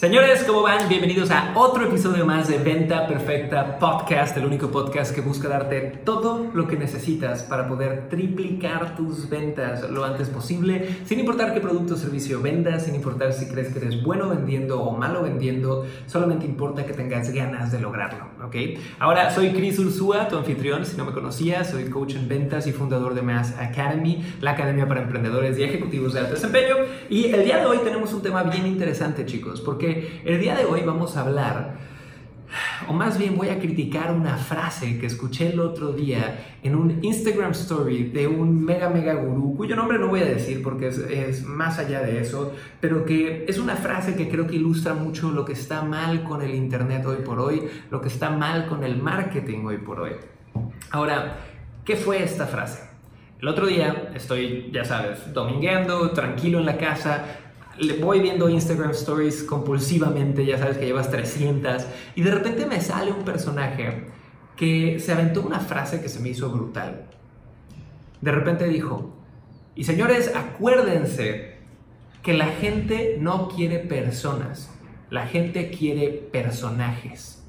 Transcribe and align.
Señores, 0.00 0.44
¿cómo 0.44 0.62
van? 0.62 0.88
Bienvenidos 0.88 1.30
a 1.30 1.52
otro 1.54 1.84
episodio 1.84 2.24
más 2.24 2.48
de 2.48 2.56
Venta 2.56 3.06
Perfecta 3.06 3.78
Podcast, 3.78 4.34
el 4.38 4.46
único 4.46 4.70
podcast 4.70 5.14
que 5.14 5.20
busca 5.20 5.46
darte 5.46 6.00
todo 6.06 6.46
lo 6.54 6.66
que 6.66 6.78
necesitas 6.78 7.42
para 7.42 7.68
poder 7.68 8.08
triplicar 8.08 8.96
tus 8.96 9.28
ventas 9.28 9.90
lo 9.90 10.02
antes 10.02 10.30
posible, 10.30 10.88
sin 11.04 11.20
importar 11.20 11.52
qué 11.52 11.60
producto 11.60 11.92
o 11.92 11.96
servicio 11.98 12.40
vendas, 12.40 12.84
sin 12.86 12.94
importar 12.94 13.34
si 13.34 13.46
crees 13.46 13.74
que 13.74 13.78
eres 13.78 14.02
bueno 14.02 14.30
vendiendo 14.30 14.82
o 14.82 14.96
malo 14.96 15.22
vendiendo, 15.22 15.84
solamente 16.06 16.46
importa 16.46 16.86
que 16.86 16.94
tengas 16.94 17.30
ganas 17.30 17.70
de 17.70 17.80
lograrlo, 17.80 18.24
¿ok? 18.42 18.56
Ahora, 19.00 19.30
soy 19.30 19.50
Chris 19.50 19.78
Ursúa, 19.78 20.28
tu 20.28 20.38
anfitrión, 20.38 20.86
si 20.86 20.96
no 20.96 21.04
me 21.04 21.12
conocías, 21.12 21.68
soy 21.68 21.90
coach 21.90 22.14
en 22.14 22.26
ventas 22.26 22.66
y 22.66 22.72
fundador 22.72 23.12
de 23.12 23.20
Mass 23.20 23.54
Academy, 23.58 24.24
la 24.40 24.52
academia 24.52 24.88
para 24.88 25.02
emprendedores 25.02 25.58
y 25.58 25.62
ejecutivos 25.62 26.14
de 26.14 26.20
alto 26.20 26.36
desempeño, 26.36 26.76
y 27.10 27.26
el 27.26 27.44
día 27.44 27.58
de 27.58 27.66
hoy 27.66 27.80
tenemos 27.84 28.14
un 28.14 28.22
tema 28.22 28.44
bien 28.44 28.66
interesante, 28.66 29.26
chicos, 29.26 29.60
porque 29.60 29.89
el 30.24 30.40
día 30.40 30.54
de 30.56 30.64
hoy 30.64 30.82
vamos 30.84 31.16
a 31.16 31.22
hablar, 31.22 31.78
o 32.88 32.92
más 32.92 33.18
bien 33.18 33.36
voy 33.36 33.48
a 33.48 33.58
criticar 33.58 34.12
una 34.12 34.36
frase 34.36 34.98
que 34.98 35.06
escuché 35.06 35.52
el 35.52 35.60
otro 35.60 35.92
día 35.92 36.56
en 36.62 36.74
un 36.74 36.98
Instagram 37.02 37.52
story 37.52 38.04
de 38.04 38.26
un 38.26 38.64
mega 38.64 38.88
mega 38.88 39.14
gurú, 39.14 39.54
cuyo 39.56 39.76
nombre 39.76 39.98
no 39.98 40.08
voy 40.08 40.20
a 40.20 40.24
decir 40.24 40.62
porque 40.62 40.88
es, 40.88 40.98
es 40.98 41.44
más 41.44 41.78
allá 41.78 42.00
de 42.00 42.20
eso, 42.20 42.52
pero 42.80 43.04
que 43.04 43.44
es 43.48 43.58
una 43.58 43.76
frase 43.76 44.16
que 44.16 44.28
creo 44.28 44.46
que 44.46 44.56
ilustra 44.56 44.94
mucho 44.94 45.30
lo 45.30 45.44
que 45.44 45.52
está 45.52 45.82
mal 45.82 46.24
con 46.24 46.42
el 46.42 46.54
Internet 46.54 47.06
hoy 47.06 47.22
por 47.24 47.38
hoy, 47.38 47.62
lo 47.90 48.00
que 48.00 48.08
está 48.08 48.30
mal 48.30 48.66
con 48.66 48.82
el 48.82 49.00
marketing 49.00 49.64
hoy 49.64 49.78
por 49.78 50.00
hoy. 50.00 50.12
Ahora, 50.90 51.36
¿qué 51.84 51.96
fue 51.96 52.22
esta 52.22 52.46
frase? 52.46 52.90
El 53.40 53.48
otro 53.48 53.66
día 53.66 54.10
estoy, 54.14 54.70
ya 54.70 54.84
sabes, 54.84 55.32
domingueando, 55.32 56.10
tranquilo 56.10 56.58
en 56.58 56.66
la 56.66 56.76
casa, 56.76 57.24
le 57.78 57.94
voy 57.94 58.20
viendo 58.20 58.48
Instagram 58.48 58.90
Stories 58.90 59.42
compulsivamente, 59.42 60.44
ya 60.44 60.58
sabes 60.58 60.78
que 60.78 60.86
llevas 60.86 61.10
300, 61.10 61.84
y 62.14 62.22
de 62.22 62.30
repente 62.30 62.66
me 62.66 62.80
sale 62.80 63.12
un 63.12 63.24
personaje 63.24 64.06
que 64.56 64.98
se 65.00 65.12
aventó 65.12 65.42
una 65.42 65.60
frase 65.60 66.02
que 66.02 66.08
se 66.08 66.20
me 66.20 66.28
hizo 66.28 66.50
brutal. 66.50 67.06
De 68.20 68.32
repente 68.32 68.66
dijo, 68.66 69.14
y 69.74 69.84
señores, 69.84 70.32
acuérdense 70.34 71.58
que 72.22 72.34
la 72.34 72.48
gente 72.48 73.16
no 73.18 73.48
quiere 73.48 73.78
personas, 73.78 74.70
la 75.08 75.26
gente 75.26 75.70
quiere 75.70 76.08
personajes. 76.08 77.42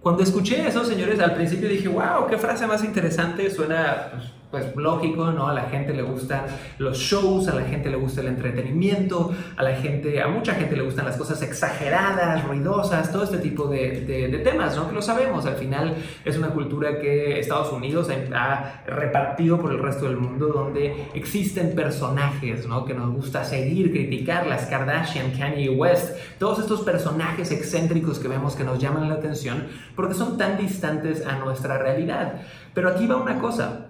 Cuando 0.00 0.22
escuché 0.22 0.66
eso, 0.66 0.84
señores, 0.84 1.20
al 1.20 1.34
principio 1.34 1.68
dije, 1.68 1.88
wow, 1.88 2.26
qué 2.28 2.38
frase 2.38 2.66
más 2.66 2.84
interesante, 2.84 3.50
suena 3.50 4.08
pues, 4.12 4.24
pues 4.50 4.74
lógico, 4.76 5.32
¿no? 5.32 5.48
A 5.48 5.54
la 5.54 5.64
gente 5.64 5.92
le 5.92 6.02
gustan 6.02 6.42
los 6.78 6.98
shows, 6.98 7.48
a 7.48 7.54
la 7.54 7.62
gente 7.62 7.90
le 7.90 7.96
gusta 7.96 8.20
el 8.20 8.28
entretenimiento, 8.28 9.32
a 9.56 9.62
la 9.62 9.74
gente, 9.76 10.22
a 10.22 10.28
mucha 10.28 10.54
gente 10.54 10.76
le 10.76 10.82
gustan 10.82 11.04
las 11.04 11.16
cosas 11.16 11.42
exageradas, 11.42 12.44
ruidosas, 12.44 13.10
todo 13.10 13.24
este 13.24 13.38
tipo 13.38 13.66
de, 13.66 14.02
de, 14.02 14.38
temas, 14.38 14.76
¿no? 14.76 14.88
Que 14.88 14.94
lo 14.94 15.02
sabemos, 15.02 15.46
al 15.46 15.56
final 15.56 15.94
es 16.24 16.38
una 16.38 16.48
cultura 16.48 16.98
que 17.00 17.40
Estados 17.40 17.72
Unidos 17.72 18.08
ha, 18.34 18.82
repartido 18.86 19.60
por 19.60 19.72
el 19.72 19.78
resto 19.78 20.06
del 20.06 20.16
mundo 20.16 20.48
donde 20.48 21.08
existen 21.14 21.74
personajes, 21.74 22.66
¿no? 22.66 22.84
Que 22.84 22.94
nos 22.94 23.12
gusta 23.12 23.44
seguir, 23.44 23.90
criticar, 23.90 24.46
las 24.46 24.66
Kardashian, 24.66 25.32
Kanye 25.32 25.70
West, 25.70 26.16
todos 26.38 26.60
estos 26.60 26.82
personajes 26.82 27.50
excéntricos 27.50 28.18
que 28.18 28.28
vemos 28.28 28.54
que 28.54 28.64
nos 28.64 28.78
llaman 28.78 29.08
la 29.08 29.16
atención 29.16 29.66
porque 29.94 30.14
son 30.14 30.38
tan 30.38 30.56
distantes 30.56 31.26
a 31.26 31.38
nuestra 31.38 31.78
realidad. 31.78 32.42
Pero 32.74 32.90
aquí 32.90 33.06
va 33.06 33.16
una 33.16 33.38
cosa, 33.38 33.85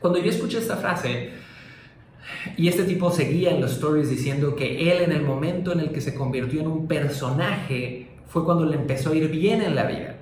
cuando 0.00 0.18
yo 0.18 0.30
escuché 0.30 0.58
esta 0.58 0.76
frase, 0.76 1.30
y 2.56 2.68
este 2.68 2.84
tipo 2.84 3.10
seguía 3.10 3.50
en 3.50 3.60
los 3.60 3.72
stories 3.72 4.10
diciendo 4.10 4.56
que 4.56 4.90
él 4.90 5.02
en 5.02 5.12
el 5.12 5.22
momento 5.22 5.72
en 5.72 5.80
el 5.80 5.90
que 5.90 6.00
se 6.00 6.14
convirtió 6.14 6.60
en 6.60 6.66
un 6.66 6.86
personaje 6.86 8.08
fue 8.26 8.44
cuando 8.44 8.64
le 8.64 8.76
empezó 8.76 9.12
a 9.12 9.16
ir 9.16 9.28
bien 9.28 9.62
en 9.62 9.74
la 9.74 9.84
vida. 9.84 10.16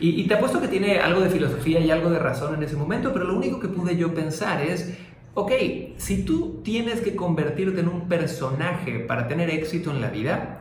Y, 0.00 0.22
y, 0.22 0.26
te 0.26 0.34
apuesto 0.34 0.60
que 0.60 0.68
tiene 0.68 1.00
algo 1.00 1.20
de 1.20 1.28
filosofía 1.28 1.78
y 1.80 1.90
algo 1.90 2.08
de 2.08 2.18
razón 2.18 2.54
en 2.54 2.62
ese 2.62 2.76
momento, 2.76 3.12
pero 3.12 3.26
lo 3.26 3.36
único 3.36 3.60
que 3.60 3.68
pude 3.68 3.94
yo 3.94 4.14
pensar 4.14 4.62
es, 4.62 4.96
ok, 5.34 5.52
si 5.98 6.24
tú 6.24 6.62
tienes 6.64 7.02
que 7.02 7.14
convertirte 7.14 7.80
en 7.80 7.88
un 7.88 8.08
personaje 8.08 9.00
para 9.00 9.28
tener 9.28 9.50
éxito 9.50 9.90
en 9.90 10.00
la 10.00 10.08
vida, 10.08 10.60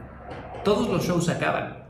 todos 0.65 0.89
los 0.89 1.05
shows 1.05 1.29
acaban. 1.29 1.83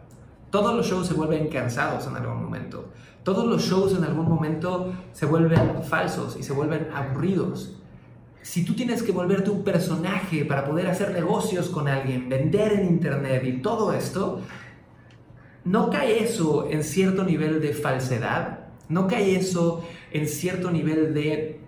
Todos 0.52 0.76
los 0.76 0.88
shows 0.88 1.08
se 1.08 1.16
vuelven 1.16 1.48
cansados 1.48 2.06
en 2.06 2.16
algún 2.16 2.44
momento. 2.44 2.92
Todos 3.24 3.46
los 3.46 3.64
shows 3.64 3.96
en 3.96 4.04
algún 4.04 4.28
momento 4.28 4.94
se 5.14 5.26
vuelven 5.26 5.84
falsos 5.84 6.36
y 6.38 6.44
se 6.44 6.52
vuelven 6.54 6.90
aburridos. 6.94 7.78
Si 8.42 8.66
tú 8.66 8.74
tienes 8.74 9.02
que 9.02 9.14
volverte 9.14 9.50
un 9.50 9.64
personaje 9.64 10.44
para 10.44 10.66
poder 10.66 10.88
hacer 10.88 11.12
negocios 11.12 11.70
con 11.70 11.88
alguien, 11.88 12.28
vender 12.28 12.74
en 12.74 12.88
internet 12.88 13.44
y 13.46 13.62
todo 13.62 13.94
esto, 13.94 14.42
¿no 15.64 15.90
cae 15.90 16.22
eso 16.22 16.68
en 16.70 16.84
cierto 16.84 17.24
nivel 17.24 17.62
de 17.62 17.74
falsedad? 17.74 18.60
¿No 18.90 19.08
cae 19.08 19.38
eso 19.38 19.86
en 20.12 20.28
cierto 20.28 20.70
nivel 20.70 21.14
de, 21.14 21.62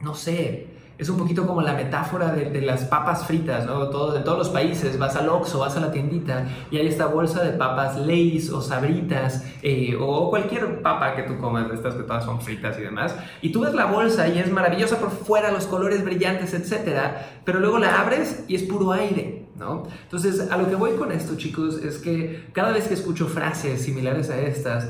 no 0.00 0.14
sé, 0.14 0.73
es 0.96 1.08
un 1.08 1.16
poquito 1.16 1.46
como 1.46 1.60
la 1.60 1.72
metáfora 1.72 2.32
de, 2.32 2.60
las 2.60 2.84
papas 2.84 3.26
fritas, 3.26 3.66
¿no? 3.66 3.88
Todo, 3.88 4.16
en 4.16 4.24
todos 4.24 4.38
los 4.38 4.48
países 4.50 4.98
vas 4.98 5.16
al 5.16 5.28
Oxxo, 5.28 5.58
vas 5.58 5.76
a 5.76 5.80
la 5.80 5.90
tiendita 5.90 6.46
y 6.70 6.76
hay 6.76 6.86
esta 6.86 7.06
bolsa 7.06 7.42
de 7.42 7.50
papas 7.50 7.96
Lay's 7.98 8.50
o 8.50 8.62
Sabritas 8.62 9.44
eh, 9.62 9.96
o 10.00 10.30
cualquier 10.30 10.82
papa 10.82 11.16
que 11.16 11.24
tú 11.24 11.36
comas, 11.38 11.70
estas 11.72 11.94
que 11.94 12.04
todas 12.04 12.24
son 12.24 12.40
fritas 12.40 12.78
y 12.78 12.82
demás. 12.82 13.16
Y 13.42 13.50
tú 13.50 13.60
ves 13.60 13.74
la 13.74 13.86
bolsa 13.86 14.28
y 14.28 14.38
es 14.38 14.50
maravillosa 14.50 14.98
por 14.98 15.10
fuera, 15.10 15.50
los 15.50 15.66
colores 15.66 16.04
brillantes, 16.04 16.54
etcétera, 16.54 17.40
pero 17.44 17.58
luego 17.58 17.78
la 17.78 18.00
abres 18.00 18.44
y 18.46 18.54
es 18.54 18.62
puro 18.62 18.92
aire, 18.92 19.46
¿no? 19.56 19.84
Entonces, 20.04 20.50
a 20.50 20.56
lo 20.56 20.68
que 20.68 20.76
voy 20.76 20.92
con 20.92 21.10
esto, 21.10 21.36
chicos, 21.36 21.78
es 21.82 21.98
que 21.98 22.46
cada 22.52 22.70
vez 22.70 22.86
que 22.86 22.94
escucho 22.94 23.26
frases 23.26 23.82
similares 23.82 24.30
a 24.30 24.38
estas, 24.38 24.88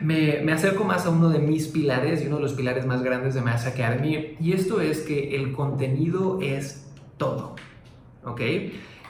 me, 0.00 0.52
acerco 0.52 0.84
más 0.84 1.06
a 1.06 1.10
uno 1.10 1.28
de 1.28 1.38
mis 1.38 1.68
pilares 1.68 2.22
y 2.22 2.26
uno 2.26 2.36
de 2.36 2.42
los 2.42 2.52
pilares 2.54 2.86
más 2.86 3.02
grandes 3.02 3.34
de 3.34 3.42
Mass 3.42 3.66
Academy, 3.66 4.36
y 4.40 4.52
esto 4.52 4.80
es 4.80 5.00
que 5.00 5.36
el 5.36 5.52
contenido 5.52 6.38
es 6.40 6.90
todo, 7.16 7.56
¿ok? 8.24 8.40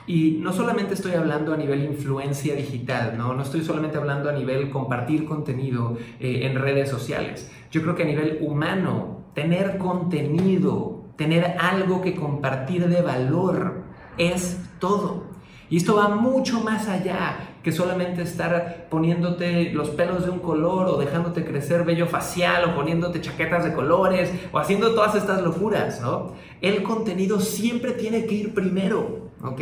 Y 0.07 0.39
no 0.41 0.53
solamente 0.53 0.95
estoy 0.95 1.13
hablando 1.13 1.53
a 1.53 1.57
nivel 1.57 1.85
influencia 1.85 2.55
digital, 2.57 3.17
no, 3.17 3.35
no 3.35 3.43
estoy 3.43 3.63
solamente 3.63 3.99
hablando 3.99 4.29
a 4.29 4.33
nivel 4.33 4.71
compartir 4.71 5.25
contenido 5.25 5.97
eh, 6.19 6.47
en 6.47 6.59
redes 6.59 6.89
sociales. 6.89 7.51
Yo 7.71 7.83
creo 7.83 7.95
que 7.95 8.03
a 8.03 8.07
nivel 8.07 8.39
humano, 8.41 9.25
tener 9.35 9.79
contenido, 9.79 11.05
tener 11.17 11.57
algo 11.61 12.01
que 12.01 12.17
compartir 12.17 12.89
de 12.89 13.03
valor 13.03 13.85
es 14.19 14.61
todo. 14.81 15.27
Y 15.69 15.77
esto 15.77 15.95
va 15.95 16.09
mucho 16.09 16.61
más 16.65 16.89
allá 16.89 17.50
que 17.62 17.72
solamente 17.72 18.22
estar 18.22 18.87
poniéndote 18.91 19.72
los 19.72 19.91
pelos 19.91 20.25
de 20.25 20.31
un 20.31 20.38
color 20.38 20.87
o 20.88 20.97
dejándote 20.97 21.44
crecer 21.44 21.84
vello 21.84 22.06
facial 22.06 22.65
o 22.65 22.75
poniéndote 22.75 23.21
chaquetas 23.21 23.65
de 23.65 23.72
colores 23.72 24.31
o 24.53 24.59
haciendo 24.59 24.94
todas 24.94 25.15
estas 25.15 25.43
locuras, 25.43 26.00
¿no? 26.00 26.32
El 26.60 26.82
contenido 26.82 27.41
siempre 27.41 27.93
tiene 27.93 28.26
que 28.26 28.34
ir 28.34 28.54
primero, 28.54 29.31
¿ok? 29.43 29.60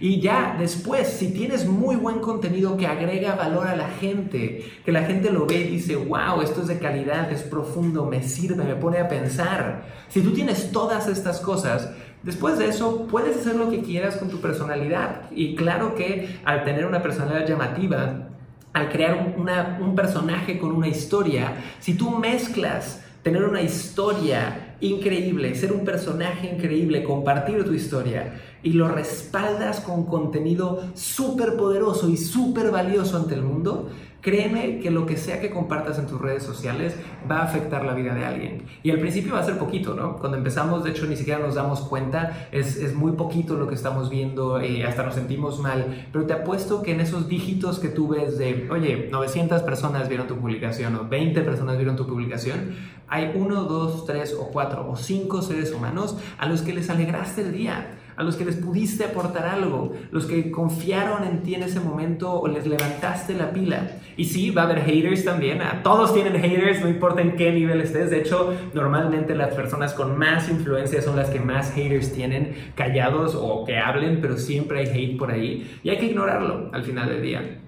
Y 0.00 0.20
ya 0.20 0.56
después, 0.58 1.08
si 1.08 1.32
tienes 1.32 1.66
muy 1.66 1.96
buen 1.96 2.20
contenido 2.20 2.76
que 2.76 2.86
agrega 2.86 3.34
valor 3.34 3.66
a 3.66 3.76
la 3.76 3.88
gente, 3.88 4.64
que 4.84 4.92
la 4.92 5.02
gente 5.02 5.30
lo 5.30 5.46
ve 5.46 5.60
y 5.60 5.68
dice, 5.68 5.96
wow, 5.96 6.40
esto 6.42 6.62
es 6.62 6.68
de 6.68 6.78
calidad, 6.78 7.30
es 7.32 7.42
profundo, 7.42 8.06
me 8.06 8.22
sirve, 8.22 8.64
me 8.64 8.76
pone 8.76 8.98
a 8.98 9.08
pensar. 9.08 9.84
Si 10.08 10.20
tú 10.20 10.32
tienes 10.32 10.70
todas 10.70 11.08
estas 11.08 11.40
cosas, 11.40 11.90
Después 12.26 12.58
de 12.58 12.66
eso, 12.66 13.06
puedes 13.06 13.36
hacer 13.36 13.54
lo 13.54 13.70
que 13.70 13.82
quieras 13.82 14.16
con 14.16 14.28
tu 14.28 14.40
personalidad. 14.40 15.30
Y 15.30 15.54
claro 15.54 15.94
que 15.94 16.40
al 16.44 16.64
tener 16.64 16.84
una 16.84 17.00
personalidad 17.00 17.46
llamativa, 17.46 18.30
al 18.72 18.88
crear 18.88 19.36
un 19.80 19.94
personaje 19.94 20.58
con 20.58 20.72
una 20.72 20.88
historia, 20.88 21.52
si 21.78 21.94
tú 21.94 22.10
mezclas 22.10 23.00
tener 23.22 23.44
una 23.44 23.62
historia 23.62 24.74
increíble, 24.80 25.54
ser 25.54 25.72
un 25.72 25.84
personaje 25.84 26.52
increíble, 26.52 27.04
compartir 27.04 27.64
tu 27.64 27.72
historia 27.72 28.40
y 28.60 28.72
lo 28.72 28.88
respaldas 28.88 29.78
con 29.78 30.06
contenido 30.06 30.90
súper 30.94 31.56
poderoso 31.56 32.08
y 32.08 32.16
súper 32.16 32.72
valioso 32.72 33.16
ante 33.16 33.34
el 33.34 33.42
mundo, 33.42 33.88
créeme 34.26 34.80
que 34.80 34.90
lo 34.90 35.06
que 35.06 35.16
sea 35.16 35.40
que 35.40 35.50
compartas 35.50 36.00
en 36.00 36.08
tus 36.08 36.20
redes 36.20 36.42
sociales 36.42 36.96
va 37.30 37.38
a 37.38 37.42
afectar 37.44 37.84
la 37.84 37.94
vida 37.94 38.12
de 38.12 38.24
alguien. 38.24 38.64
Y 38.82 38.90
al 38.90 38.98
principio 38.98 39.34
va 39.34 39.38
a 39.38 39.44
ser 39.44 39.56
poquito, 39.56 39.94
¿no? 39.94 40.16
Cuando 40.16 40.36
empezamos, 40.36 40.82
de 40.82 40.90
hecho, 40.90 41.06
ni 41.06 41.14
siquiera 41.14 41.38
nos 41.38 41.54
damos 41.54 41.82
cuenta, 41.82 42.48
es, 42.50 42.74
es 42.74 42.92
muy 42.92 43.12
poquito 43.12 43.54
lo 43.54 43.68
que 43.68 43.76
estamos 43.76 44.10
viendo, 44.10 44.60
y 44.60 44.82
hasta 44.82 45.04
nos 45.04 45.14
sentimos 45.14 45.60
mal, 45.60 46.08
pero 46.10 46.26
te 46.26 46.32
apuesto 46.32 46.82
que 46.82 46.90
en 46.90 47.02
esos 47.02 47.28
dígitos 47.28 47.78
que 47.78 47.86
tú 47.86 48.08
ves 48.08 48.36
de, 48.36 48.66
oye, 48.68 49.08
900 49.12 49.62
personas 49.62 50.08
vieron 50.08 50.26
tu 50.26 50.36
publicación 50.36 50.96
o 50.96 51.08
20 51.08 51.42
personas 51.42 51.76
vieron 51.76 51.94
tu 51.94 52.04
publicación, 52.04 52.74
hay 53.06 53.30
uno, 53.36 53.62
dos, 53.62 54.06
tres 54.06 54.36
o 54.36 54.48
cuatro 54.48 54.90
o 54.90 54.96
cinco 54.96 55.40
seres 55.40 55.72
humanos 55.72 56.18
a 56.38 56.48
los 56.48 56.62
que 56.62 56.74
les 56.74 56.90
alegraste 56.90 57.42
el 57.42 57.52
día 57.52 57.96
a 58.16 58.22
los 58.22 58.36
que 58.36 58.44
les 58.44 58.56
pudiste 58.56 59.04
aportar 59.04 59.46
algo, 59.46 59.92
los 60.10 60.26
que 60.26 60.50
confiaron 60.50 61.24
en 61.24 61.42
ti 61.42 61.54
en 61.54 61.62
ese 61.62 61.80
momento 61.80 62.32
o 62.32 62.48
les 62.48 62.66
levantaste 62.66 63.34
la 63.34 63.52
pila. 63.52 63.90
Y 64.16 64.24
sí, 64.24 64.50
va 64.50 64.62
a 64.62 64.64
haber 64.64 64.82
haters 64.82 65.24
también, 65.24 65.60
a 65.60 65.82
todos 65.82 66.14
tienen 66.14 66.40
haters, 66.40 66.80
no 66.80 66.88
importa 66.88 67.20
en 67.20 67.36
qué 67.36 67.52
nivel 67.52 67.80
estés. 67.82 68.10
De 68.10 68.20
hecho, 68.20 68.54
normalmente 68.72 69.34
las 69.34 69.54
personas 69.54 69.92
con 69.92 70.18
más 70.18 70.48
influencia 70.48 71.02
son 71.02 71.16
las 71.16 71.28
que 71.28 71.40
más 71.40 71.72
haters 71.72 72.12
tienen, 72.12 72.72
callados 72.74 73.34
o 73.34 73.64
que 73.66 73.76
hablen, 73.78 74.20
pero 74.22 74.38
siempre 74.38 74.80
hay 74.80 74.86
hate 74.86 75.18
por 75.18 75.30
ahí 75.30 75.78
y 75.82 75.90
hay 75.90 75.98
que 75.98 76.06
ignorarlo 76.06 76.70
al 76.72 76.82
final 76.82 77.08
del 77.08 77.22
día. 77.22 77.60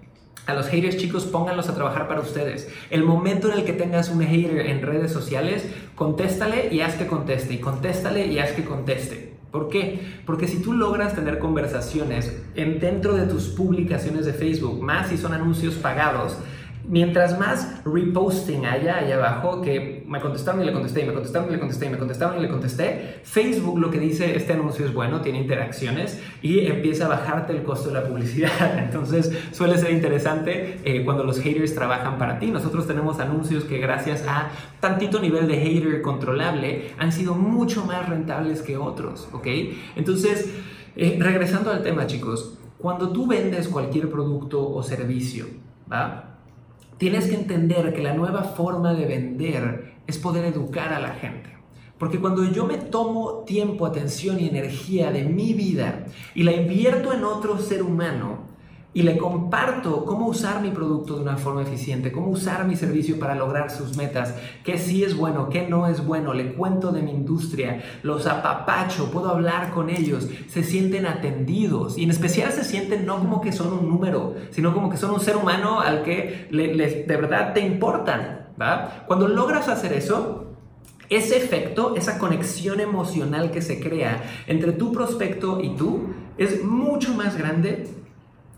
A 0.46 0.54
los 0.54 0.68
haters, 0.68 0.96
chicos, 0.96 1.26
pónganlos 1.26 1.68
a 1.68 1.74
trabajar 1.74 2.08
para 2.08 2.22
ustedes. 2.22 2.72
El 2.88 3.02
momento 3.02 3.52
en 3.52 3.58
el 3.58 3.64
que 3.66 3.74
tengas 3.74 4.08
un 4.08 4.22
hater 4.22 4.66
en 4.66 4.80
redes 4.80 5.12
sociales, 5.12 5.68
contéstale 5.94 6.72
y 6.72 6.80
haz 6.80 6.94
que 6.94 7.06
conteste. 7.06 7.52
Y 7.52 7.58
contéstale 7.58 8.26
y 8.26 8.38
haz 8.38 8.52
que 8.52 8.64
conteste. 8.64 9.37
¿Por 9.50 9.70
qué? 9.70 10.00
Porque 10.26 10.46
si 10.46 10.60
tú 10.60 10.74
logras 10.74 11.14
tener 11.14 11.38
conversaciones 11.38 12.36
en, 12.54 12.80
dentro 12.80 13.14
de 13.14 13.26
tus 13.26 13.44
publicaciones 13.48 14.26
de 14.26 14.34
Facebook, 14.34 14.82
más 14.82 15.08
si 15.08 15.16
son 15.16 15.32
anuncios 15.32 15.74
pagados, 15.74 16.36
mientras 16.88 17.38
más 17.38 17.82
reposting 17.84 18.64
haya 18.66 18.98
ahí 18.98 19.12
abajo, 19.12 19.60
que 19.60 20.04
me 20.06 20.20
contestaron 20.20 20.62
y 20.62 20.64
le 20.64 20.72
contesté, 20.72 21.02
y 21.02 21.06
me 21.06 21.12
contestaron 21.12 21.48
y 21.48 21.52
le 21.52 21.58
contesté, 21.58 21.86
y 21.86 21.90
me 21.90 21.98
contestaron 21.98 22.38
y 22.38 22.42
le 22.42 22.48
contesté, 22.48 23.20
Facebook 23.22 23.78
lo 23.78 23.90
que 23.90 23.98
dice, 23.98 24.34
este 24.34 24.54
anuncio 24.54 24.86
es 24.86 24.94
bueno, 24.94 25.20
tiene 25.20 25.38
interacciones 25.38 26.20
y 26.42 26.66
empieza 26.66 27.04
a 27.04 27.08
bajarte 27.08 27.52
el 27.52 27.62
costo 27.62 27.88
de 27.88 27.94
la 27.94 28.08
publicidad. 28.08 28.50
Entonces 28.78 29.30
suele 29.52 29.76
ser 29.78 29.92
interesante 29.92 30.80
eh, 30.84 31.04
cuando 31.04 31.24
los 31.24 31.40
haters 31.40 31.74
trabajan 31.74 32.18
para 32.18 32.38
ti. 32.38 32.50
Nosotros 32.50 32.86
tenemos 32.86 33.20
anuncios 33.20 33.64
que 33.64 33.78
gracias 33.78 34.24
a 34.26 34.50
tantito 34.80 35.20
nivel 35.20 35.46
de 35.46 35.56
hater 35.56 36.00
controlable 36.02 36.92
han 36.98 37.12
sido 37.12 37.34
mucho 37.34 37.84
más 37.84 38.08
rentables 38.08 38.62
que 38.62 38.76
otros, 38.76 39.28
¿ok? 39.32 39.46
Entonces, 39.96 40.54
eh, 40.96 41.18
regresando 41.20 41.70
al 41.70 41.82
tema, 41.82 42.06
chicos, 42.06 42.58
cuando 42.78 43.10
tú 43.10 43.26
vendes 43.26 43.68
cualquier 43.68 44.08
producto 44.08 44.66
o 44.66 44.82
servicio, 44.82 45.46
¿va? 45.90 46.27
Tienes 46.98 47.26
que 47.26 47.36
entender 47.36 47.94
que 47.94 48.02
la 48.02 48.14
nueva 48.14 48.42
forma 48.42 48.92
de 48.92 49.06
vender 49.06 49.94
es 50.06 50.18
poder 50.18 50.44
educar 50.44 50.92
a 50.92 50.98
la 50.98 51.10
gente. 51.10 51.50
Porque 51.96 52.18
cuando 52.18 52.44
yo 52.44 52.66
me 52.66 52.76
tomo 52.76 53.44
tiempo, 53.44 53.86
atención 53.86 54.40
y 54.40 54.48
energía 54.48 55.10
de 55.10 55.24
mi 55.24 55.52
vida 55.52 56.06
y 56.34 56.42
la 56.42 56.52
invierto 56.52 57.12
en 57.12 57.24
otro 57.24 57.58
ser 57.58 57.82
humano, 57.82 58.47
y 58.94 59.02
le 59.02 59.18
comparto 59.18 60.04
cómo 60.04 60.26
usar 60.26 60.62
mi 60.62 60.70
producto 60.70 61.16
de 61.16 61.22
una 61.22 61.36
forma 61.36 61.62
eficiente, 61.62 62.10
cómo 62.10 62.30
usar 62.30 62.66
mi 62.66 62.74
servicio 62.74 63.18
para 63.18 63.34
lograr 63.34 63.70
sus 63.70 63.96
metas, 63.96 64.34
qué 64.64 64.78
sí 64.78 65.04
es 65.04 65.14
bueno, 65.16 65.50
qué 65.50 65.68
no 65.68 65.86
es 65.86 66.04
bueno, 66.04 66.32
le 66.32 66.54
cuento 66.54 66.90
de 66.90 67.02
mi 67.02 67.10
industria, 67.10 67.82
los 68.02 68.26
apapacho, 68.26 69.10
puedo 69.10 69.28
hablar 69.28 69.70
con 69.72 69.90
ellos, 69.90 70.28
se 70.48 70.62
sienten 70.62 71.06
atendidos 71.06 71.98
y 71.98 72.04
en 72.04 72.10
especial 72.10 72.50
se 72.52 72.64
sienten 72.64 73.04
no 73.04 73.18
como 73.18 73.40
que 73.40 73.52
son 73.52 73.72
un 73.72 73.88
número, 73.88 74.34
sino 74.50 74.72
como 74.72 74.88
que 74.88 74.96
son 74.96 75.10
un 75.10 75.20
ser 75.20 75.36
humano 75.36 75.80
al 75.80 76.02
que 76.02 76.48
de 76.50 77.16
verdad 77.16 77.52
te 77.52 77.60
importan. 77.60 78.48
Cuando 79.06 79.28
logras 79.28 79.68
hacer 79.68 79.92
eso, 79.92 80.46
ese 81.10 81.36
efecto, 81.36 81.94
esa 81.96 82.18
conexión 82.18 82.80
emocional 82.80 83.50
que 83.50 83.62
se 83.62 83.80
crea 83.80 84.22
entre 84.46 84.72
tu 84.72 84.92
prospecto 84.92 85.60
y 85.62 85.76
tú 85.76 86.08
es 86.36 86.64
mucho 86.64 87.14
más 87.14 87.36
grande 87.38 87.86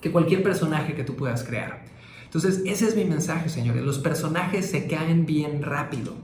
que 0.00 0.10
cualquier 0.10 0.42
personaje 0.42 0.94
que 0.94 1.04
tú 1.04 1.16
puedas 1.16 1.44
crear. 1.44 1.82
Entonces, 2.24 2.62
ese 2.64 2.86
es 2.86 2.96
mi 2.96 3.04
mensaje, 3.04 3.48
señores. 3.48 3.82
Los 3.82 3.98
personajes 3.98 4.70
se 4.70 4.86
caen 4.86 5.26
bien 5.26 5.62
rápido 5.62 6.14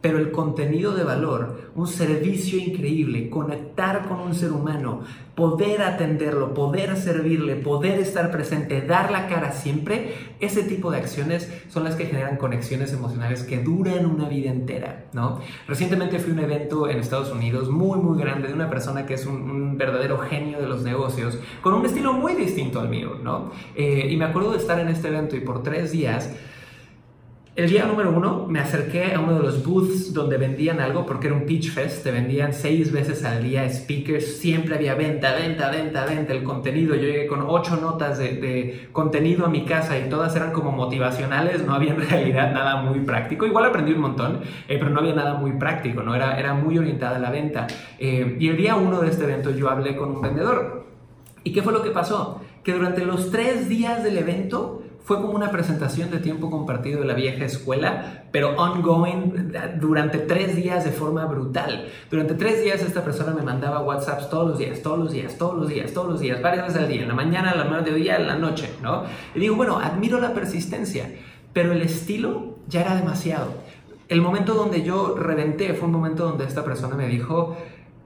pero 0.00 0.18
el 0.18 0.30
contenido 0.30 0.94
de 0.94 1.02
valor, 1.02 1.70
un 1.74 1.88
servicio 1.88 2.58
increíble, 2.58 3.28
conectar 3.30 4.06
con 4.06 4.20
un 4.20 4.32
ser 4.32 4.52
humano, 4.52 5.00
poder 5.34 5.82
atenderlo, 5.82 6.54
poder 6.54 6.96
servirle, 6.96 7.56
poder 7.56 7.98
estar 7.98 8.30
presente, 8.30 8.80
dar 8.80 9.10
la 9.10 9.26
cara 9.26 9.50
siempre, 9.50 10.14
ese 10.38 10.62
tipo 10.62 10.92
de 10.92 10.98
acciones 10.98 11.52
son 11.68 11.82
las 11.82 11.96
que 11.96 12.06
generan 12.06 12.36
conexiones 12.36 12.92
emocionales 12.92 13.42
que 13.42 13.58
duran 13.58 14.06
una 14.06 14.28
vida 14.28 14.50
entera, 14.50 15.06
¿no? 15.12 15.40
Recientemente 15.66 16.20
fui 16.20 16.30
a 16.30 16.34
un 16.34 16.40
evento 16.40 16.88
en 16.88 16.98
Estados 16.98 17.32
Unidos 17.32 17.68
muy, 17.68 17.98
muy 17.98 18.20
grande 18.20 18.48
de 18.48 18.54
una 18.54 18.70
persona 18.70 19.04
que 19.04 19.14
es 19.14 19.26
un, 19.26 19.76
verdadero 19.78 20.18
genio 20.18 20.60
de 20.60 20.68
los 20.68 20.82
negocios, 20.82 21.38
con 21.60 21.74
un 21.74 21.84
estilo 21.84 22.12
muy 22.12 22.34
distinto 22.34 22.80
al 22.80 22.88
mío, 22.88 23.16
¿no? 23.22 23.50
Eh, 23.74 24.08
y 24.10 24.16
me 24.16 24.24
acuerdo 24.24 24.52
de 24.52 24.58
estar 24.58 24.78
en 24.78 24.88
este 24.88 25.08
evento 25.08 25.36
y 25.36 25.40
por 25.40 25.62
tres 25.62 25.92
días 25.92 26.30
el 27.58 27.68
día 27.68 27.86
número 27.86 28.12
uno 28.12 28.46
me 28.48 28.60
acerqué 28.60 29.14
a 29.14 29.20
uno 29.20 29.34
de 29.34 29.42
los 29.42 29.66
booths 29.66 30.14
donde 30.14 30.36
vendían 30.36 30.78
algo 30.78 31.04
porque 31.04 31.26
era 31.26 31.34
un 31.34 31.44
pitch 31.44 31.72
fest, 31.72 32.04
te 32.04 32.12
vendían 32.12 32.52
seis 32.52 32.92
veces 32.92 33.24
al 33.24 33.42
día 33.42 33.68
speakers, 33.68 34.38
siempre 34.38 34.76
había 34.76 34.94
venta, 34.94 35.34
venta, 35.34 35.68
venta, 35.68 36.06
venta, 36.06 36.32
el 36.34 36.44
contenido. 36.44 36.94
Yo 36.94 37.08
llegué 37.08 37.26
con 37.26 37.42
ocho 37.44 37.74
notas 37.74 38.18
de, 38.18 38.86
contenido 38.92 39.44
a 39.44 39.48
mi 39.48 39.64
casa 39.64 39.98
y 39.98 40.08
todas 40.08 40.36
eran 40.36 40.52
como 40.52 40.70
motivacionales, 40.70 41.66
no 41.66 41.74
había 41.74 41.94
en 41.94 42.08
realidad 42.08 42.52
nada 42.52 42.76
muy 42.80 43.00
práctico. 43.00 43.44
Igual 43.44 43.64
aprendí 43.64 43.90
un 43.90 44.02
montón, 44.02 44.38
eh, 44.68 44.76
pero 44.78 44.90
no 44.90 45.00
había 45.00 45.16
nada 45.16 45.34
muy 45.34 45.54
práctico, 45.54 46.04
¿no? 46.04 46.14
era, 46.14 46.38
era 46.38 46.54
muy 46.54 46.78
orientada 46.78 47.16
a 47.16 47.18
la 47.18 47.32
venta. 47.32 47.66
Eh, 47.98 48.36
y 48.38 48.46
el 48.50 48.56
día 48.56 48.76
uno 48.76 49.00
de 49.00 49.08
este 49.08 49.24
evento 49.24 49.50
yo 49.50 49.68
hablé 49.68 49.96
con 49.96 50.12
un 50.12 50.22
vendedor. 50.22 50.86
¿Y 51.42 51.52
qué 51.52 51.62
fue 51.62 51.72
lo 51.72 51.82
que 51.82 51.90
pasó? 51.90 52.40
Que 52.62 52.72
durante 52.72 53.04
los 53.04 53.32
tres 53.32 53.68
días 53.68 54.04
del 54.04 54.16
evento, 54.16 54.84
fue 55.08 55.22
como 55.22 55.32
una 55.32 55.50
presentación 55.50 56.10
de 56.10 56.18
tiempo 56.18 56.50
compartido 56.50 57.00
de 57.00 57.06
la 57.06 57.14
vieja 57.14 57.46
escuela, 57.46 58.24
pero 58.30 58.54
ongoing 58.56 59.54
durante 59.80 60.18
tres 60.18 60.54
días 60.54 60.84
de 60.84 60.90
forma 60.90 61.24
brutal. 61.24 61.88
Durante 62.10 62.34
tres 62.34 62.62
días 62.62 62.82
esta 62.82 63.02
persona 63.02 63.32
me 63.32 63.40
mandaba 63.40 63.80
WhatsApps 63.80 64.28
todos 64.28 64.50
los 64.50 64.58
días, 64.58 64.82
todos 64.82 64.98
los 64.98 65.10
días, 65.10 65.38
todos 65.38 65.56
los 65.56 65.68
días, 65.70 65.94
todos 65.94 66.10
los 66.10 66.20
días, 66.20 66.42
varias 66.42 66.66
veces 66.66 66.82
al 66.82 66.88
día, 66.88 67.00
en 67.00 67.08
la 67.08 67.14
mañana, 67.14 67.52
en 67.52 67.58
la 67.58 67.64
mediodía, 67.64 68.16
en 68.16 68.26
la 68.26 68.34
noche, 68.36 68.68
¿no? 68.82 69.04
Y 69.34 69.40
digo, 69.40 69.56
bueno, 69.56 69.78
admiro 69.78 70.20
la 70.20 70.34
persistencia, 70.34 71.10
pero 71.54 71.72
el 71.72 71.80
estilo 71.80 72.58
ya 72.68 72.82
era 72.82 72.94
demasiado. 72.94 73.46
El 74.10 74.20
momento 74.20 74.52
donde 74.52 74.82
yo 74.82 75.16
reventé 75.16 75.72
fue 75.72 75.86
un 75.86 75.92
momento 75.92 76.28
donde 76.28 76.44
esta 76.44 76.66
persona 76.66 76.96
me 76.96 77.08
dijo, 77.08 77.56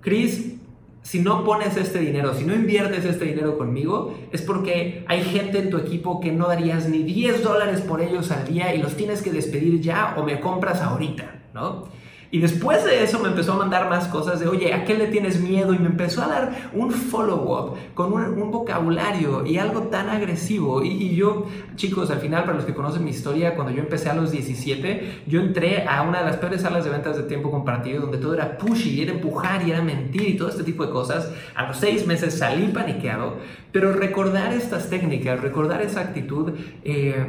Chris, 0.02 0.54
si 1.02 1.20
no 1.20 1.44
pones 1.44 1.76
este 1.76 1.98
dinero, 1.98 2.34
si 2.34 2.44
no 2.44 2.54
inviertes 2.54 3.04
este 3.04 3.24
dinero 3.24 3.58
conmigo, 3.58 4.14
es 4.30 4.42
porque 4.42 5.04
hay 5.08 5.22
gente 5.22 5.58
en 5.58 5.70
tu 5.70 5.78
equipo 5.78 6.20
que 6.20 6.32
no 6.32 6.46
darías 6.46 6.88
ni 6.88 7.02
10 7.02 7.42
dólares 7.42 7.80
por 7.80 8.00
ellos 8.00 8.30
al 8.30 8.46
día 8.46 8.74
y 8.74 8.80
los 8.80 8.94
tienes 8.96 9.20
que 9.20 9.32
despedir 9.32 9.80
ya 9.80 10.14
o 10.16 10.24
me 10.24 10.40
compras 10.40 10.80
ahorita, 10.80 11.42
¿no? 11.54 11.88
Y 12.32 12.38
después 12.38 12.82
de 12.82 13.04
eso 13.04 13.18
me 13.18 13.28
empezó 13.28 13.52
a 13.52 13.56
mandar 13.56 13.90
más 13.90 14.08
cosas 14.08 14.40
de, 14.40 14.48
oye, 14.48 14.72
¿a 14.72 14.86
qué 14.86 14.94
le 14.94 15.08
tienes 15.08 15.38
miedo? 15.38 15.74
Y 15.74 15.78
me 15.78 15.88
empezó 15.88 16.22
a 16.22 16.28
dar 16.28 16.70
un 16.72 16.90
follow-up 16.90 17.76
con 17.92 18.10
un, 18.14 18.50
vocabulario 18.50 19.44
y 19.44 19.58
algo 19.58 19.82
tan 19.82 20.08
agresivo. 20.08 20.82
Y, 20.82 21.14
yo, 21.14 21.46
chicos, 21.76 22.10
al 22.10 22.20
final, 22.20 22.44
para 22.44 22.56
los 22.56 22.64
que 22.64 22.72
conocen 22.72 23.04
mi 23.04 23.10
historia, 23.10 23.54
cuando 23.54 23.70
yo 23.70 23.82
empecé 23.82 24.08
a 24.08 24.14
los 24.14 24.30
17, 24.30 25.24
yo 25.26 25.42
entré 25.42 25.86
a 25.86 26.00
una 26.00 26.20
de 26.20 26.24
las 26.24 26.38
peores 26.38 26.62
salas 26.62 26.84
de 26.84 26.90
ventas 26.90 27.18
de 27.18 27.24
tiempo 27.24 27.50
compartido, 27.50 28.00
donde 28.00 28.16
todo 28.16 28.32
era 28.32 28.56
pushy, 28.56 28.94
y 28.94 29.02
era 29.02 29.12
empujar, 29.12 29.68
y 29.68 29.70
era 29.70 29.82
mentir, 29.82 30.26
y 30.26 30.36
todo 30.38 30.48
este 30.48 30.64
tipo 30.64 30.86
de 30.86 30.90
cosas. 30.90 31.30
A 31.54 31.66
los 31.66 31.76
seis 31.76 32.06
meses 32.06 32.38
salí 32.38 32.68
paniqueado, 32.68 33.36
pero 33.72 33.92
recordar 33.92 34.54
estas 34.54 34.88
técnicas, 34.88 35.38
recordar 35.38 35.82
esa 35.82 36.00
actitud... 36.00 36.54
Eh, 36.82 37.26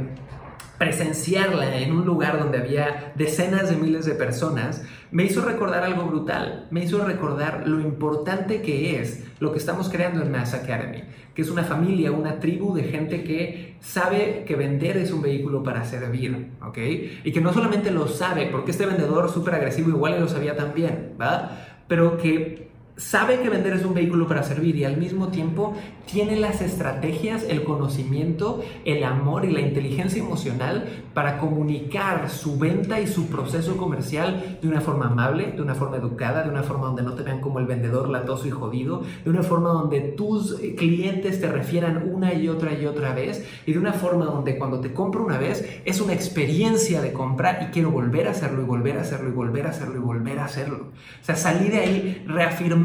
presenciarla 0.84 1.78
en 1.78 1.94
un 1.94 2.06
lugar 2.06 2.38
donde 2.38 2.58
había 2.58 3.14
decenas 3.16 3.70
de 3.70 3.78
miles 3.78 4.06
de 4.06 4.16
personas, 4.16 4.84
me 5.12 5.24
hizo 5.24 5.42
recordar 5.42 5.82
algo 5.84 6.04
brutal, 6.04 6.68
me 6.72 6.84
hizo 6.84 7.06
recordar 7.06 7.64
lo 7.66 7.80
importante 7.80 8.62
que 8.62 9.00
es 9.00 9.24
lo 9.40 9.54
que 9.54 9.60
estamos 9.60 9.88
creando 9.88 10.22
en 10.22 10.30
Mass 10.30 10.54
Academy, 10.54 11.04
que 11.34 11.42
es 11.42 11.50
una 11.50 11.64
familia, 11.64 12.12
una 12.12 12.42
tribu 12.42 12.76
de 12.76 12.84
gente 12.84 13.24
que 13.24 13.78
sabe 13.80 14.44
que 14.46 14.58
vender 14.58 14.98
es 14.98 15.14
un 15.14 15.22
vehículo 15.22 15.64
para 15.64 15.86
servir, 15.86 16.50
¿ok? 16.62 16.78
Y 17.24 17.32
que 17.32 17.40
no 17.40 17.54
solamente 17.54 17.90
lo 17.90 18.10
sabe, 18.10 18.48
porque 18.52 18.72
este 18.72 18.86
vendedor 18.86 19.30
súper 19.30 19.56
agresivo 19.56 19.88
igual 19.88 20.20
lo 20.20 20.28
sabía 20.28 20.58
también, 20.58 21.14
¿va? 21.20 21.66
Pero 21.88 22.18
que 22.18 22.73
sabe 22.96 23.40
que 23.40 23.50
vender 23.50 23.74
es 23.74 23.86
un 23.86 23.94
vehículo 23.94 24.28
para 24.28 24.44
servir 24.44 24.76
y 24.76 24.84
al 24.84 24.98
mismo 24.98 25.30
tiempo 25.30 25.74
tiene 26.06 26.36
las 26.36 26.62
estrategias, 26.62 27.44
el 27.50 27.64
conocimiento, 27.64 28.64
el 28.86 29.04
amor 29.04 29.46
y 29.46 29.52
la 29.52 29.62
inteligencia 29.62 30.22
emocional 30.22 30.88
para 31.14 31.40
comunicar 31.40 32.30
su 32.30 32.60
venta 32.60 33.00
y 33.00 33.08
su 33.08 33.28
proceso 33.28 33.78
comercial 33.78 34.60
de 34.62 34.68
una 34.68 34.82
forma 34.82 35.08
amable, 35.08 35.54
de 35.54 35.62
una 35.62 35.76
forma 35.76 35.98
educada, 35.98 36.44
de 36.44 36.50
una 36.50 36.62
forma 36.62 36.88
donde 36.88 37.04
no 37.04 37.14
te 37.14 37.24
vean 37.24 37.42
como 37.42 37.60
el 37.60 37.66
vendedor 37.66 38.10
latoso 38.10 38.48
y 38.48 38.52
jodido, 38.52 39.02
de 39.24 39.30
una 39.30 39.44
forma 39.44 39.70
donde 39.70 40.02
tus 40.02 40.60
clientes 40.78 41.42
te 41.42 41.48
refieran 41.48 42.12
una 42.14 42.34
y 42.34 42.48
otra 42.48 42.74
y 42.74 42.86
otra 42.86 43.14
vez 43.14 43.48
y 43.66 43.74
de 43.74 43.80
una 43.80 43.94
forma 43.94 44.26
donde 44.26 44.58
cuando 44.58 44.82
te 44.82 44.94
compro 44.94 45.26
una 45.26 45.40
vez 45.40 45.82
es 45.86 46.00
una 46.00 46.14
experiencia 46.14 47.02
de 47.02 47.12
compra 47.14 47.64
y 47.64 47.72
quiero 47.72 47.90
volver 47.90 48.28
a 48.28 48.32
hacerlo 48.32 48.62
y 48.62 48.66
volver 48.66 48.98
a 48.98 49.02
hacerlo 49.02 49.30
y 49.30 49.34
volver 49.34 49.66
a 49.66 49.70
hacerlo 49.70 49.96
y 49.96 50.00
volver 50.00 50.40
a 50.40 50.46
hacerlo. 50.46 50.92
O 51.22 51.26
sea, 51.26 51.36
salí 51.36 51.70
de 51.70 51.80
ahí 51.80 52.24
reafirmando 52.28 52.83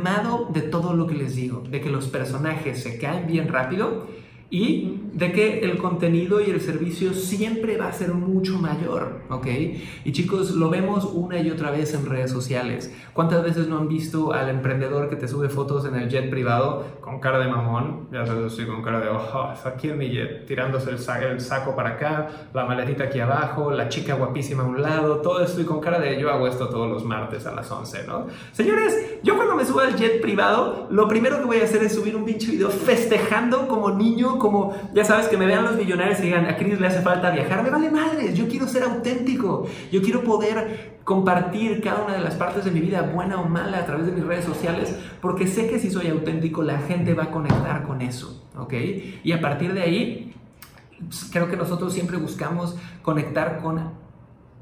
de 0.52 0.62
todo 0.62 0.94
lo 0.94 1.06
que 1.06 1.14
les 1.14 1.34
digo, 1.34 1.62
de 1.68 1.80
que 1.80 1.90
los 1.90 2.06
personajes 2.06 2.82
se 2.82 2.98
caen 2.98 3.26
bien 3.26 3.48
rápido 3.48 4.06
y 4.50 5.02
de 5.12 5.32
que 5.32 5.60
el 5.60 5.76
contenido 5.76 6.40
y 6.40 6.50
el 6.50 6.60
servicio 6.60 7.12
siempre 7.12 7.76
va 7.76 7.88
a 7.88 7.92
ser 7.92 8.14
mucho 8.14 8.58
mayor, 8.58 9.22
¿ok? 9.28 9.46
Y 10.04 10.12
chicos, 10.12 10.52
lo 10.52 10.70
vemos 10.70 11.04
una 11.04 11.38
y 11.40 11.50
otra 11.50 11.70
vez 11.70 11.92
en 11.92 12.06
redes 12.06 12.30
sociales. 12.30 12.94
¿Cuántas 13.12 13.42
veces 13.42 13.68
no 13.68 13.78
han 13.78 13.88
visto 13.88 14.32
al 14.32 14.48
emprendedor 14.48 15.10
que 15.10 15.16
te 15.16 15.28
sube 15.28 15.48
fotos 15.48 15.84
en 15.84 15.96
el 15.96 16.08
jet 16.08 16.30
privado 16.30 16.84
con 17.00 17.20
cara 17.20 17.40
de 17.40 17.48
mamón? 17.48 18.08
Ya 18.10 18.24
sabes, 18.24 18.52
así 18.52 18.64
con 18.64 18.82
cara 18.82 19.00
de, 19.00 19.08
oh, 19.08 19.52
aquí 19.64 19.90
en 19.90 19.98
mi 19.98 20.08
jet, 20.08 20.46
tirándose 20.46 20.90
el, 20.90 20.98
el 21.30 21.40
saco 21.40 21.76
para 21.76 21.90
acá, 21.90 22.28
la 22.54 22.64
maletita 22.64 23.04
aquí 23.04 23.20
abajo, 23.20 23.70
la 23.70 23.88
chica 23.88 24.14
guapísima 24.14 24.62
a 24.62 24.66
un 24.66 24.80
lado, 24.80 25.16
todo 25.16 25.42
esto 25.42 25.60
y 25.60 25.64
con 25.64 25.80
cara 25.80 25.98
de, 25.98 26.18
yo 26.18 26.30
hago 26.30 26.46
esto 26.46 26.68
todos 26.68 26.88
los 26.88 27.04
martes 27.04 27.44
a 27.46 27.54
las 27.54 27.70
11, 27.70 28.06
¿no? 28.06 28.28
Señores, 28.52 29.18
yo 29.22 29.36
cuando 29.36 29.56
me 29.56 29.64
subo 29.64 29.80
al 29.80 29.94
jet 29.96 30.22
privado, 30.22 30.86
lo 30.90 31.06
primero 31.06 31.38
que 31.38 31.44
voy 31.44 31.60
a 31.60 31.64
hacer 31.64 31.82
es 31.82 31.94
subir 31.94 32.16
un 32.16 32.24
pinche 32.24 32.50
video 32.52 32.70
festejando 32.70 33.68
como 33.68 33.90
niño 33.90 34.37
como, 34.38 34.74
ya 34.94 35.04
sabes, 35.04 35.28
que 35.28 35.36
me 35.36 35.46
vean 35.46 35.64
los 35.64 35.76
millonarios 35.76 36.18
y 36.20 36.22
digan, 36.22 36.46
a 36.46 36.56
Chris 36.56 36.80
le 36.80 36.86
hace 36.86 37.00
falta 37.00 37.30
viajar, 37.30 37.62
me 37.62 37.70
vale 37.70 37.90
madres, 37.90 38.34
yo 38.34 38.48
quiero 38.48 38.66
ser 38.66 38.82
auténtico, 38.84 39.66
yo 39.90 40.02
quiero 40.02 40.22
poder 40.22 40.98
compartir 41.04 41.80
cada 41.82 42.04
una 42.04 42.14
de 42.14 42.20
las 42.20 42.34
partes 42.34 42.64
de 42.64 42.70
mi 42.70 42.80
vida, 42.80 43.02
buena 43.02 43.40
o 43.40 43.48
mala, 43.48 43.78
a 43.78 43.86
través 43.86 44.06
de 44.06 44.12
mis 44.12 44.24
redes 44.24 44.44
sociales, 44.44 44.94
porque 45.20 45.46
sé 45.46 45.68
que 45.68 45.78
si 45.78 45.90
soy 45.90 46.08
auténtico, 46.08 46.62
la 46.62 46.78
gente 46.78 47.14
va 47.14 47.24
a 47.24 47.30
conectar 47.30 47.86
con 47.86 48.02
eso, 48.02 48.46
¿ok? 48.56 48.74
Y 49.24 49.32
a 49.32 49.40
partir 49.40 49.72
de 49.72 49.82
ahí, 49.82 50.34
creo 51.32 51.48
que 51.48 51.56
nosotros 51.56 51.92
siempre 51.92 52.16
buscamos 52.16 52.76
conectar 53.02 53.60
con 53.60 53.92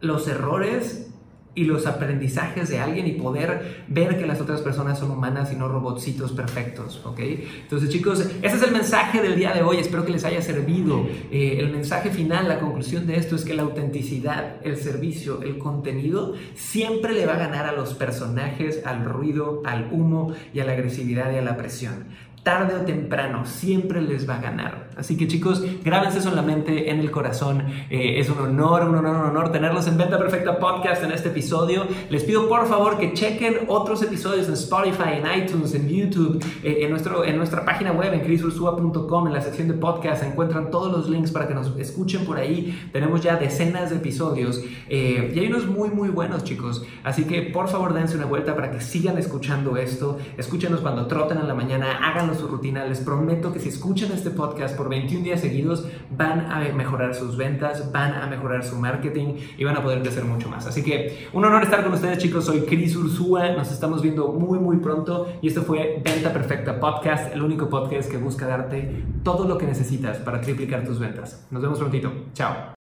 los 0.00 0.28
errores 0.28 1.12
y 1.57 1.65
los 1.65 1.87
aprendizajes 1.87 2.69
de 2.69 2.79
alguien 2.79 3.07
y 3.09 3.13
poder 3.13 3.85
ver 3.89 4.19
que 4.19 4.27
las 4.27 4.41
otras 4.41 4.61
personas 4.61 4.99
son 5.01 5.11
humanas 5.11 5.53
y 5.53 5.57
no 5.57 5.67
robotcitos 5.67 6.31
perfectos, 6.33 7.01
¿ok? 7.05 7.19
Entonces 7.63 7.89
chicos, 7.89 8.21
ese 8.21 8.57
es 8.57 8.63
el 8.63 8.71
mensaje 8.71 9.21
del 9.21 9.35
día 9.35 9.53
de 9.53 9.63
hoy, 9.63 9.79
espero 9.79 10.05
que 10.05 10.13
les 10.13 10.25
haya 10.25 10.43
servido. 10.43 11.09
Eh, 11.33 11.57
el 11.59 11.71
mensaje 11.73 12.11
final, 12.11 12.47
la 12.47 12.61
conclusión 12.61 13.07
de 13.07 13.17
esto 13.17 13.35
es 13.35 13.45
que 13.45 13.55
la 13.55 13.63
autenticidad, 13.63 14.57
el 14.63 14.77
servicio, 14.77 15.43
el 15.43 15.59
contenido, 15.59 16.35
siempre 16.55 17.15
le 17.15 17.27
va 17.27 17.35
a 17.35 17.39
ganar 17.39 17.67
a 17.67 17.73
los 17.73 17.95
personajes, 17.95 18.83
al 18.85 19.05
ruido, 19.05 19.63
al 19.65 19.89
humo 19.91 20.35
y 20.53 20.61
a 20.61 20.65
la 20.65 20.73
agresividad 20.73 21.33
y 21.33 21.39
a 21.39 21.43
la 21.43 21.57
presión 21.57 22.05
tarde 22.47 22.77
o 22.77 22.85
temprano, 22.85 23.45
siempre 23.45 24.01
les 24.01 24.29
va 24.29 24.37
a 24.37 24.41
ganar. 24.41 24.86
Así 24.97 25.19
que 25.19 25.29
chicos, 25.29 25.62
grábense 25.85 26.21
eso 26.21 26.33
en 26.47 27.00
el 27.00 27.11
corazón. 27.11 27.65
Eh, 27.91 28.19
es 28.19 28.31
un 28.31 28.38
honor, 28.38 28.88
un 28.88 28.95
honor, 28.95 29.17
un 29.17 29.23
honor 29.31 29.53
tenerlos 29.53 29.87
en 29.88 29.99
Venta 29.99 30.17
Perfecta 30.19 30.59
Podcast 30.59 31.05
en 31.05 31.12
este 31.12 31.29
episodio. 31.29 31.87
Les 32.09 32.25
pido 32.25 32.49
por 32.49 32.67
favor 32.67 32.97
que 32.97 33.12
chequen 33.12 33.67
otros 33.69 34.03
episodios 34.03 34.49
en 34.49 34.55
Spotify, 34.55 35.21
en 35.23 35.43
iTunes, 35.43 35.75
en 35.75 35.87
YouTube, 35.87 36.43
eh, 36.62 36.79
en, 36.81 36.91
nuestro, 36.91 37.25
en 37.25 37.37
nuestra 37.37 37.65
página 37.67 37.93
web, 37.93 38.15
en 38.15 38.21
crisursua.com, 38.21 39.26
en 39.26 39.35
la 39.35 39.43
sección 39.43 39.69
de 39.69 39.75
podcast. 39.75 40.23
encuentran 40.23 40.71
todos 40.71 40.91
los 40.91 41.11
links 41.11 41.31
para 41.31 41.47
que 41.47 41.55
nos 41.55 41.76
escuchen 41.79 42.25
por 42.25 42.38
ahí. 42.38 42.88
Tenemos 42.91 43.21
ya 43.21 43.37
decenas 43.37 43.91
de 43.91 43.97
episodios 43.97 44.62
eh, 44.88 45.31
y 45.35 45.38
hay 45.38 45.47
unos 45.49 45.67
muy, 45.67 45.91
muy 45.91 46.09
buenos, 46.09 46.43
chicos. 46.45 46.87
Así 47.05 47.25
que 47.25 47.43
por 47.43 47.69
favor 47.69 47.93
dense 47.93 48.17
una 48.17 48.25
vuelta 48.26 48.55
para 48.55 48.71
que 48.71 48.81
sigan 48.81 49.19
escuchando 49.19 49.76
esto. 49.76 50.19
Escúchenos 50.38 50.81
cuando 50.81 51.07
troten 51.07 51.37
en 51.37 51.49
la 51.49 51.55
mañana, 51.55 51.99
háganlo 52.03 52.35
su 52.35 52.49
rutina. 52.49 52.87
Les 52.87 53.00
prometo 53.00 53.53
que 53.53 53.61
si 53.61 53.69
escuchan 53.69 54.11
este 54.12 54.31
podcast 54.31 54.75
por 54.75 54.86
21 54.88 55.25
días 55.25 55.40
seguidos, 55.40 55.87
van 56.11 56.50
a 56.50 56.61
mejorar 56.75 57.14
sus 57.14 57.37
ventas, 57.37 57.93
van 57.93 58.14
a 58.14 58.26
mejorar 58.26 58.64
su 58.64 58.76
marketing 58.76 59.35
y 59.57 59.64
van 59.64 59.76
a 59.76 59.83
poder 59.83 60.02
crecer 60.02 60.25
mucho 60.25 60.49
más. 60.49 60.66
Así 60.66 60.83
que 60.83 61.28
un 61.33 61.45
honor 61.45 61.62
estar 61.62 61.83
con 61.83 61.93
ustedes, 61.93 62.19
chicos. 62.19 62.45
Soy 62.45 62.61
Chris 62.62 62.97
Ursúa. 62.97 63.50
Nos 63.50 63.73
estamos 63.73 64.02
viendo 64.02 64.28
muy, 64.28 64.59
muy 64.59 64.78
pronto. 64.78 65.28
Y 65.43 65.49
esto 65.49 65.62
fue 65.62 66.02
Venta 66.05 66.33
Perfecta 66.33 66.78
Podcast, 66.81 67.35
el 67.35 67.43
único 67.43 67.69
podcast 67.69 68.11
que 68.11 68.16
busca 68.16 68.47
darte 68.47 69.05
todo 69.23 69.47
lo 69.47 69.59
que 69.59 69.66
necesitas 69.66 70.19
para 70.19 70.40
triplicar 70.40 70.85
tus 70.85 70.99
ventas. 70.99 71.47
Nos 71.50 71.62
vemos 71.62 71.78
prontito. 71.78 72.12
Chao. 72.33 72.75